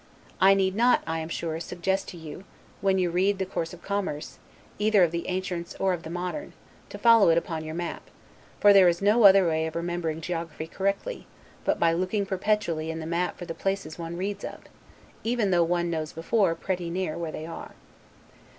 I 0.39 0.55
need 0.55 0.73
not, 0.75 1.03
I 1.05 1.19
am 1.19 1.29
sure, 1.29 1.59
suggest 1.59 2.07
to 2.07 2.17
you, 2.17 2.43
when 2.81 2.97
you 2.97 3.11
read 3.11 3.37
the 3.37 3.45
course 3.45 3.71
of 3.71 3.83
commerce, 3.83 4.39
either 4.79 5.03
of 5.03 5.11
the 5.11 5.27
ancients 5.27 5.75
or 5.79 5.93
of 5.93 6.01
the 6.01 6.09
moderns, 6.09 6.55
to 6.89 6.97
follow 6.97 7.29
it 7.29 7.37
upon 7.37 7.63
your 7.63 7.75
map; 7.75 8.09
for 8.59 8.73
there 8.73 8.87
is 8.87 8.99
no 8.99 9.25
other 9.25 9.47
way 9.47 9.67
of 9.67 9.75
remembering 9.75 10.19
geography 10.19 10.65
correctly, 10.65 11.27
but 11.65 11.79
by 11.79 11.93
looking 11.93 12.25
perpetually 12.25 12.89
in 12.89 12.99
the 12.99 13.05
map 13.05 13.37
for 13.37 13.45
the 13.45 13.53
places 13.53 13.99
one 13.99 14.17
reads 14.17 14.43
of, 14.43 14.61
even 15.23 15.51
though 15.51 15.61
one 15.63 15.91
knows 15.91 16.13
before, 16.13 16.55
pretty 16.55 16.89
near, 16.89 17.15
where 17.15 17.31
they 17.31 17.45
are. 17.45 17.75